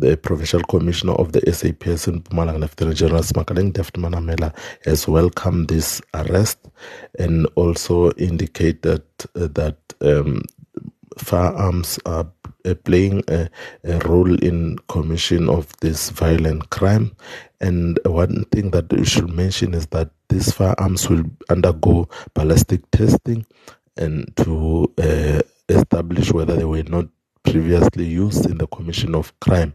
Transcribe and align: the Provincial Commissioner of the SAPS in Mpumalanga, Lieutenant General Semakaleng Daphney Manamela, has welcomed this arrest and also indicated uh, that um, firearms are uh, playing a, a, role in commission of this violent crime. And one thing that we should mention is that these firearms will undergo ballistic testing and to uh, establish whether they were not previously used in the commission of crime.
the 0.00 0.16
Provincial 0.16 0.62
Commissioner 0.62 1.12
of 1.14 1.32
the 1.32 1.40
SAPS 1.52 2.08
in 2.08 2.22
Mpumalanga, 2.22 2.60
Lieutenant 2.60 2.96
General 2.96 3.22
Semakaleng 3.22 3.72
Daphney 3.72 4.02
Manamela, 4.02 4.54
has 4.84 5.06
welcomed 5.06 5.68
this 5.68 6.00
arrest 6.14 6.58
and 7.18 7.46
also 7.54 8.10
indicated 8.12 9.02
uh, 9.36 9.48
that 9.52 9.76
um, 10.00 10.42
firearms 11.18 11.98
are 12.06 12.26
uh, 12.64 12.74
playing 12.84 13.22
a, 13.28 13.48
a, 13.84 13.98
role 14.00 14.34
in 14.42 14.78
commission 14.88 15.48
of 15.48 15.68
this 15.80 16.10
violent 16.10 16.70
crime. 16.70 17.14
And 17.60 17.98
one 18.06 18.44
thing 18.52 18.70
that 18.70 18.92
we 18.92 19.04
should 19.04 19.28
mention 19.30 19.74
is 19.74 19.86
that 19.88 20.10
these 20.28 20.52
firearms 20.52 21.08
will 21.08 21.24
undergo 21.48 22.08
ballistic 22.34 22.90
testing 22.90 23.44
and 23.96 24.34
to 24.36 24.92
uh, 24.98 25.42
establish 25.68 26.32
whether 26.32 26.56
they 26.56 26.64
were 26.64 26.82
not 26.84 27.06
previously 27.42 28.04
used 28.04 28.46
in 28.46 28.58
the 28.58 28.66
commission 28.68 29.14
of 29.14 29.38
crime. 29.40 29.74